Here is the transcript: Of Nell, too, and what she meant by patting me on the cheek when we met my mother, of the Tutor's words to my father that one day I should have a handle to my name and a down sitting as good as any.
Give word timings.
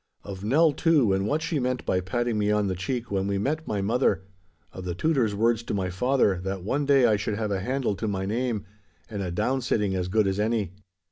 Of 0.23 0.43
Nell, 0.43 0.71
too, 0.71 1.13
and 1.13 1.27
what 1.27 1.43
she 1.43 1.59
meant 1.59 1.85
by 1.85 2.01
patting 2.01 2.39
me 2.39 2.49
on 2.49 2.65
the 2.65 2.73
cheek 2.75 3.11
when 3.11 3.27
we 3.27 3.37
met 3.37 3.67
my 3.67 3.83
mother, 3.83 4.23
of 4.73 4.83
the 4.83 4.95
Tutor's 4.95 5.35
words 5.35 5.61
to 5.61 5.75
my 5.75 5.91
father 5.91 6.39
that 6.41 6.63
one 6.63 6.87
day 6.87 7.05
I 7.05 7.17
should 7.17 7.35
have 7.37 7.51
a 7.51 7.59
handle 7.59 7.93
to 7.97 8.07
my 8.07 8.25
name 8.25 8.65
and 9.11 9.21
a 9.21 9.29
down 9.29 9.61
sitting 9.61 9.93
as 9.93 10.07
good 10.07 10.25
as 10.25 10.39
any. 10.39 10.71